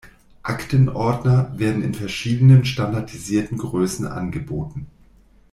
Aktenordner 0.41 1.51
werden 1.59 1.83
in 1.83 1.93
verschiedenen 1.93 2.65
standardisierten 2.65 3.59
Größen 3.59 4.07
angeboten. 4.07 4.87